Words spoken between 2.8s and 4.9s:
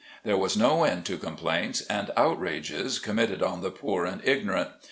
committed on the poor and ignorant.